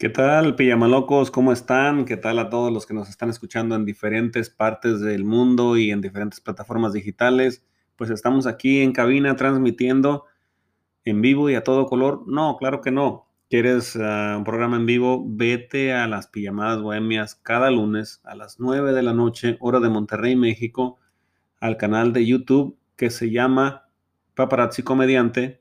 ¿Qué 0.00 0.08
tal, 0.08 0.56
pijamalocos? 0.56 1.30
¿Cómo 1.30 1.52
están? 1.52 2.06
¿Qué 2.06 2.16
tal 2.16 2.38
a 2.38 2.48
todos 2.48 2.72
los 2.72 2.86
que 2.86 2.94
nos 2.94 3.10
están 3.10 3.28
escuchando 3.28 3.74
en 3.74 3.84
diferentes 3.84 4.48
partes 4.48 4.98
del 5.00 5.26
mundo 5.26 5.76
y 5.76 5.90
en 5.90 6.00
diferentes 6.00 6.40
plataformas 6.40 6.94
digitales? 6.94 7.66
Pues 7.96 8.08
estamos 8.08 8.46
aquí 8.46 8.80
en 8.80 8.92
cabina 8.92 9.36
transmitiendo 9.36 10.24
en 11.04 11.20
vivo 11.20 11.50
y 11.50 11.54
a 11.54 11.64
todo 11.64 11.84
color. 11.84 12.24
No, 12.26 12.56
claro 12.56 12.80
que 12.80 12.90
no. 12.90 13.26
¿Quieres 13.50 13.94
ah, 13.96 14.36
un 14.38 14.44
programa 14.44 14.76
en 14.76 14.86
vivo? 14.86 15.22
Vete 15.28 15.92
a 15.92 16.08
las 16.08 16.28
pijamadas 16.28 16.80
bohemias 16.80 17.34
cada 17.34 17.70
lunes 17.70 18.22
a 18.24 18.34
las 18.34 18.58
9 18.58 18.94
de 18.94 19.02
la 19.02 19.12
noche, 19.12 19.58
hora 19.60 19.80
de 19.80 19.90
Monterrey, 19.90 20.34
México, 20.34 20.98
al 21.60 21.76
canal 21.76 22.14
de 22.14 22.24
YouTube 22.24 22.78
que 22.96 23.10
se 23.10 23.30
llama 23.30 23.90
Paparazzi 24.32 24.82
Comediante 24.82 25.60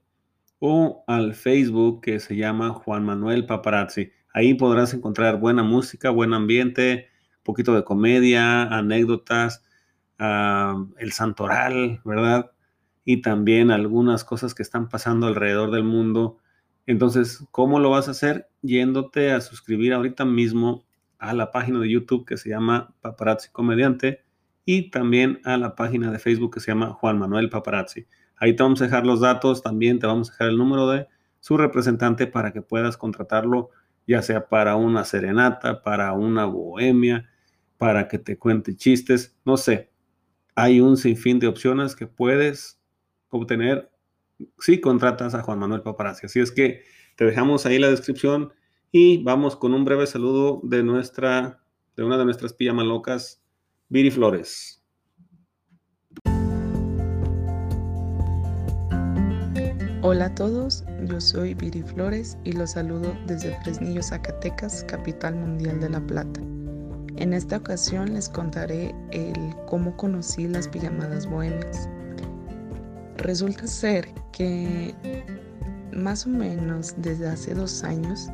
o 0.60 1.04
al 1.08 1.34
Facebook 1.34 2.00
que 2.00 2.22
se 2.22 2.38
llama 2.38 2.70
Juan 2.70 3.04
Manuel 3.04 3.46
Paparazzi. 3.46 4.14
Ahí 4.34 4.54
podrás 4.54 4.94
encontrar 4.94 5.40
buena 5.40 5.64
música, 5.64 6.10
buen 6.10 6.34
ambiente, 6.34 7.10
un 7.38 7.44
poquito 7.44 7.74
de 7.76 7.84
comedia, 7.84 8.64
anécdotas, 8.64 9.64
ah, 10.20 10.86
el 10.98 11.12
santoral, 11.12 12.02
¿verdad? 12.06 12.52
Y 13.06 13.22
también 13.22 13.72
algunas 13.72 14.24
cosas 14.24 14.54
que 14.54 14.64
están 14.64 14.90
pasando 14.90 15.28
alrededor 15.28 15.72
del 15.72 15.84
mundo. 15.84 16.38
Entonces, 16.86 17.46
¿cómo 17.52 17.80
lo 17.80 17.90
vas 17.90 18.08
a 18.08 18.12
hacer? 18.12 18.50
Yéndote 18.62 19.32
a 19.32 19.42
suscribir 19.42 19.94
ahorita 19.94 20.26
mismo 20.26 20.86
a 21.18 21.34
la 21.34 21.52
página 21.52 21.80
de 21.80 21.90
YouTube 21.90 22.26
que 22.26 22.38
se 22.38 22.50
llama 22.50 22.96
Paparazzi 23.02 23.50
Comediante 23.52 24.24
y 24.66 24.90
también 24.92 25.42
a 25.44 25.58
la 25.58 25.76
página 25.76 26.12
de 26.12 26.20
Facebook 26.20 26.54
que 26.54 26.60
se 26.60 26.72
llama 26.72 26.94
Juan 26.94 27.18
Manuel 27.18 27.50
Paparazzi. 27.50 28.06
Ahí 28.38 28.56
te 28.56 28.64
vamos 28.64 28.82
a 28.82 28.86
dejar 28.86 29.06
los 29.06 29.20
datos, 29.20 29.62
también 29.62 30.00
te 30.00 30.08
vamos 30.08 30.30
a 30.30 30.34
dejar 30.34 30.50
el 30.50 30.58
número 30.58 30.88
de 30.88 31.08
su 31.40 31.58
representante 31.58 32.28
para 32.28 32.54
que 32.54 32.62
puedas 32.62 32.96
contratarlo 32.96 33.72
ya 34.10 34.24
sea 34.24 34.50
para 34.50 34.76
una 34.76 35.06
serenata, 35.06 35.84
para 35.84 36.14
una 36.14 36.46
bohemia, 36.46 37.30
para 37.78 38.08
que 38.08 38.18
te 38.18 38.40
cuente 38.40 38.76
chistes, 38.76 39.38
no 39.46 39.56
sé. 39.56 39.92
Hay 40.56 40.82
un 40.82 40.98
sinfín 40.98 41.38
de 41.38 41.46
opciones 41.46 41.96
que 41.96 42.08
puedes 42.08 42.82
obtener 43.30 43.92
si 44.58 44.82
contratas 44.82 45.36
a 45.36 45.44
Juan 45.44 45.60
Manuel 45.60 45.84
Paparazzi. 45.84 46.26
Así 46.26 46.40
es 46.40 46.52
que 46.52 46.82
te 47.18 47.26
dejamos 47.26 47.68
ahí 47.68 47.78
la 47.78 47.92
descripción 47.92 48.52
y 48.92 49.22
vamos 49.22 49.56
con 49.56 49.76
un 49.76 49.86
breve 49.86 50.08
saludo 50.08 50.60
de 50.64 50.82
nuestra, 50.82 51.62
de 51.96 52.04
una 52.04 52.18
de 52.18 52.26
nuestras 52.26 52.54
pijamalocas, 52.54 53.44
Viri 53.90 54.10
Flores. 54.10 54.79
Hola 60.12 60.26
a 60.26 60.34
todos, 60.34 60.84
yo 61.06 61.22
soy 61.22 61.54
Viri 61.54 61.84
Flores 61.84 62.36
y 62.44 62.54
los 62.54 62.72
saludo 62.72 63.16
desde 63.28 63.56
Fresnillo, 63.62 64.02
Zacatecas, 64.02 64.84
capital 64.86 65.36
mundial 65.36 65.80
de 65.80 65.88
La 65.88 66.00
Plata. 66.00 66.42
En 67.18 67.32
esta 67.32 67.58
ocasión 67.58 68.16
les 68.16 68.28
contaré 68.28 68.96
el 69.12 69.36
cómo 69.68 69.96
conocí 69.98 70.48
las 70.48 70.68
pijamadas 70.68 71.28
bohemias. 71.28 71.88
Resulta 73.18 73.68
ser 73.68 74.08
que 74.32 74.96
más 75.92 76.26
o 76.26 76.30
menos 76.30 76.96
desde 76.98 77.28
hace 77.28 77.54
dos 77.54 77.84
años 77.84 78.30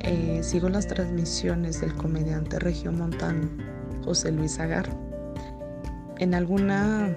eh, 0.00 0.40
sigo 0.42 0.70
las 0.70 0.86
transmisiones 0.86 1.82
del 1.82 1.94
comediante 1.94 2.58
regiomontano 2.58 3.50
José 4.02 4.32
Luis 4.32 4.58
Agar. 4.58 4.88
En 6.20 6.32
alguna 6.32 7.14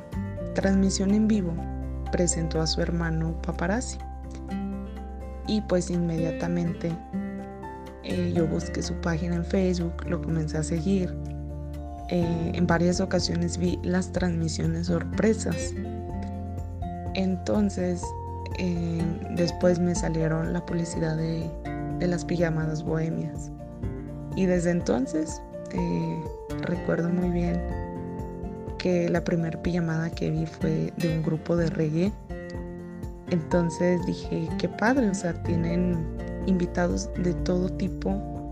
transmisión 0.53 1.11
en 1.11 1.29
vivo 1.29 1.55
presentó 2.11 2.61
a 2.61 2.67
su 2.67 2.81
hermano 2.81 3.39
paparazzi. 3.41 3.97
Y 5.47 5.61
pues 5.61 5.89
inmediatamente 5.89 6.91
eh, 8.03 8.33
yo 8.35 8.47
busqué 8.47 8.81
su 8.81 8.93
página 8.95 9.35
en 9.35 9.45
Facebook, 9.45 9.93
lo 10.07 10.21
comencé 10.21 10.57
a 10.57 10.63
seguir. 10.63 11.13
Eh, 12.09 12.51
en 12.53 12.65
varias 12.67 13.01
ocasiones 13.01 13.57
vi 13.57 13.79
las 13.83 14.11
transmisiones 14.11 14.87
sorpresas. 14.87 15.73
Entonces, 17.15 18.01
eh, 18.59 19.01
después 19.35 19.79
me 19.79 19.95
salieron 19.95 20.53
la 20.53 20.65
publicidad 20.65 21.17
de, 21.17 21.49
de, 21.99 22.07
las 22.07 22.23
pijamadas 22.23 22.83
bohemias. 22.83 23.51
Y 24.35 24.45
desde 24.45 24.71
entonces, 24.71 25.41
recuerdo 26.61 27.09
muy 27.09 27.29
bien 27.29 27.86
que 28.77 29.09
la 29.09 29.23
primera 29.23 29.61
pijamada 29.61 30.09
que 30.09 30.29
vi 30.29 30.45
fue 30.45 30.93
de 30.97 31.17
un 31.17 31.23
grupo 31.23 31.55
de 31.55 31.69
reggae. 31.69 32.11
Entonces 33.29 34.05
dije, 34.05 34.47
qué 34.57 34.69
padre, 34.69 35.09
o 35.09 35.13
sea, 35.13 35.33
tienen 35.43 35.97
invitados 36.45 37.09
de 37.17 37.33
todo 37.33 37.69
tipo, 37.69 38.51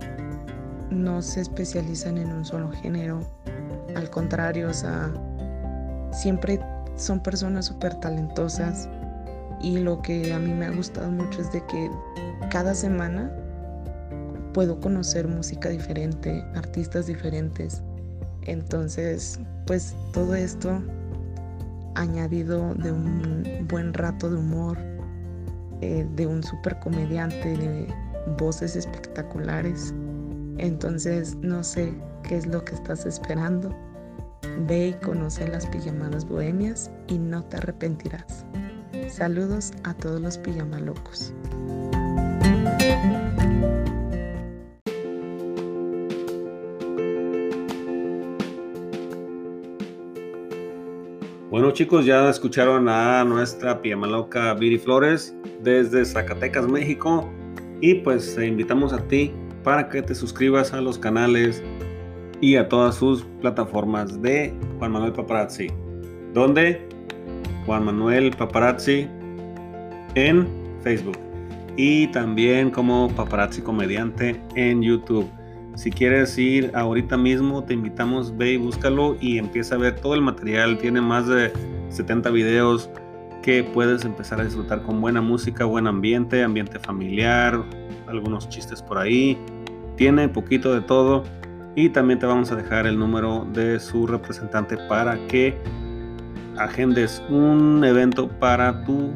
no 0.90 1.22
se 1.22 1.42
especializan 1.42 2.18
en 2.18 2.32
un 2.32 2.44
solo 2.44 2.72
género, 2.72 3.22
al 3.96 4.10
contrario, 4.10 4.70
o 4.70 4.74
sea, 4.74 5.12
siempre 6.12 6.60
son 6.98 7.22
personas 7.22 7.66
súper 7.66 7.96
talentosas 7.96 8.90
y 9.62 9.80
lo 9.80 10.02
que 10.02 10.34
a 10.34 10.40
mí 10.40 10.54
me 10.54 10.66
ha 10.66 10.72
gustado 10.72 11.10
mucho 11.10 11.42
es 11.42 11.52
de 11.52 11.66
que 11.66 11.90
cada 12.52 12.76
semana 12.76 13.32
puedo 14.54 14.80
conocer 14.80 15.28
música 15.28 15.70
diferente, 15.70 16.44
artistas 16.56 17.08
diferentes. 17.08 17.82
Entonces, 18.46 19.40
pues 19.66 19.96
todo 20.14 20.36
esto 20.36 20.82
añadido 21.96 22.74
de 22.76 22.92
un 22.92 23.66
buen 23.70 23.94
rato 23.94 24.30
de 24.30 24.38
humor, 24.38 24.78
eh, 25.82 26.06
de 26.16 26.28
un 26.28 26.44
super 26.44 26.80
comediante, 26.80 27.58
de 27.58 27.88
voces 28.38 28.76
espectaculares. 28.76 29.94
Entonces, 30.58 31.36
no 31.36 31.64
sé 31.64 31.94
qué 32.24 32.38
es 32.38 32.46
lo 32.48 32.64
que 32.64 32.76
estás 32.76 33.06
esperando. 33.06 33.76
Ve 34.68 34.90
y 34.90 34.94
conoce 35.06 35.48
las 35.48 35.66
pijamadas 35.68 36.26
bohemias 36.28 36.92
y 37.08 37.18
no 37.18 37.44
te 37.44 37.58
arrepentirás. 37.58 38.46
Saludos 39.10 39.74
a 39.84 39.94
todos 39.94 40.22
los 40.22 40.38
pijamalocos. 40.38 41.34
Bueno 51.52 51.70
chicos, 51.70 52.08
ya 52.08 52.28
escucharon 52.28 52.90
a 52.90 53.24
nuestra 53.24 53.80
loca 53.84 54.56
Viri 54.56 54.80
Flores 54.80 55.36
desde 55.62 56.04
Zacatecas, 56.04 56.68
México. 56.68 57.30
Y 57.82 57.96
pues 57.96 58.34
te 58.34 58.48
invitamos 58.48 58.92
a 58.94 58.98
ti 59.08 59.32
para 59.64 59.88
que 59.88 60.02
te 60.02 60.16
suscribas 60.16 60.74
a 60.74 60.82
los 60.82 60.98
canales 60.98 61.64
y 62.42 62.56
a 62.56 62.68
todas 62.68 62.96
sus 62.96 63.24
plataformas 63.42 64.20
de 64.24 64.56
Juan 64.80 64.94
Manuel 64.94 65.14
Paparazzi. 65.14 65.68
¿Dónde? 66.34 66.82
Juan 67.68 67.86
Manuel 67.86 68.32
Paparazzi 68.32 69.08
en 70.16 70.48
Facebook. 70.82 71.18
Y 71.78 72.08
también 72.08 72.72
como 72.72 73.08
Paparazzi 73.16 73.62
Comediante 73.62 74.42
en 74.56 74.82
YouTube. 74.82 75.30
Si 75.76 75.92
quieres 75.92 76.38
ir 76.38 76.72
ahorita 76.74 77.18
mismo, 77.18 77.64
te 77.64 77.74
invitamos, 77.74 78.36
ve 78.36 78.54
y 78.54 78.58
búscalo 78.58 79.18
y 79.20 79.38
empieza 79.38 79.76
a 79.76 79.78
ver 79.78 80.00
todo 80.00 80.16
el 80.16 80.22
material. 80.22 80.78
Tiene 80.78 81.02
más 81.02 81.28
de 81.28 81.52
70 81.90 82.30
videos 82.30 82.90
que 83.44 83.64
puedes 83.64 84.06
empezar 84.06 84.40
a 84.40 84.46
disfrutar 84.46 84.82
con 84.84 85.02
buena 85.02 85.22
música, 85.22 85.66
buen 85.66 85.86
ambiente, 85.86 86.44
ambiente 86.44 86.80
familiar, 86.80 87.62
algunos 88.08 88.48
chistes 88.48 88.82
por 88.82 88.98
ahí. 88.98 89.38
Tiene 89.98 90.30
poquito 90.30 90.74
de 90.74 90.82
todo. 90.82 91.24
Y 91.76 91.90
también 91.90 92.20
te 92.20 92.26
vamos 92.26 92.54
a 92.54 92.56
dejar 92.56 92.88
el 92.88 92.98
número 92.98 93.46
de 93.52 93.82
su 93.82 94.08
representante 94.08 94.78
para 94.88 95.28
que 95.28 95.58
agendes 96.58 97.22
un 97.30 97.84
evento 97.84 98.30
para 98.30 98.86
tu 98.86 99.12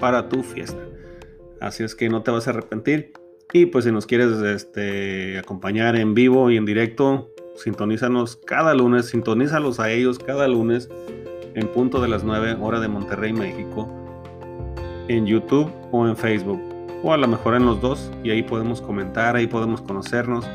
para 0.00 0.28
tu 0.28 0.42
fiesta. 0.42 0.82
Así 1.60 1.84
es 1.84 1.94
que 1.94 2.08
no 2.08 2.22
te 2.22 2.32
vas 2.32 2.48
a 2.48 2.50
arrepentir. 2.50 3.12
Y 3.52 3.66
pues 3.66 3.84
si 3.84 3.92
nos 3.92 4.06
quieres 4.06 4.32
este, 4.42 5.38
acompañar 5.38 5.96
en 5.96 6.14
vivo 6.14 6.50
y 6.50 6.56
en 6.56 6.64
directo, 6.64 7.30
sintonízanos 7.56 8.36
cada 8.44 8.74
lunes, 8.74 9.06
sintonízalos 9.06 9.78
a 9.80 9.90
ellos 9.90 10.18
cada 10.18 10.48
lunes 10.48 10.88
en 11.54 11.68
punto 11.68 12.00
de 12.00 12.08
las 12.08 12.24
9 12.24 12.56
hora 12.60 12.80
de 12.80 12.88
Monterrey, 12.88 13.32
México, 13.32 13.88
en 15.08 15.26
YouTube 15.26 15.70
o 15.92 16.06
en 16.06 16.16
Facebook, 16.16 16.60
o 17.02 17.12
a 17.12 17.16
lo 17.16 17.28
mejor 17.28 17.54
en 17.54 17.66
los 17.66 17.80
dos, 17.80 18.10
y 18.22 18.30
ahí 18.30 18.42
podemos 18.42 18.80
comentar, 18.80 19.36
ahí 19.36 19.46
podemos 19.46 19.80
conocernos. 19.82 20.48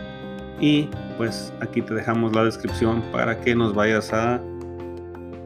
Y 0.60 0.90
pues 1.18 1.54
aquí 1.62 1.82
te 1.82 1.94
dejamos 1.94 2.36
la 2.36 2.44
descripción 2.44 3.02
para 3.14 3.40
que 3.40 3.56
nos 3.56 3.74
vayas 3.74 4.12
a 4.12 4.42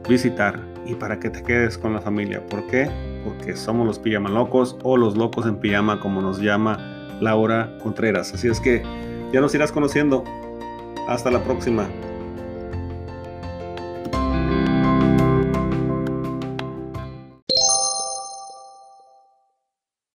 visitar 0.08 0.60
y 0.86 0.94
para 0.94 1.20
que 1.20 1.30
te 1.30 1.42
quedes 1.42 1.78
con 1.78 1.92
la 1.92 2.00
familia. 2.00 2.44
¿Por 2.46 2.66
qué? 2.66 2.90
Porque 3.22 3.56
somos 3.56 3.86
los 3.86 3.98
pijama 3.98 4.28
locos 4.28 4.76
o 4.82 4.96
los 4.96 5.16
locos 5.16 5.46
en 5.46 5.56
pijama 5.56 6.00
como 6.00 6.20
nos 6.20 6.40
llama 6.40 6.93
Laura 7.20 7.70
Contreras. 7.82 8.32
Así 8.34 8.48
es 8.48 8.60
que 8.60 8.82
ya 9.32 9.40
nos 9.40 9.54
irás 9.54 9.72
conociendo. 9.72 10.24
Hasta 11.08 11.30
la 11.30 11.42
próxima. 11.42 11.88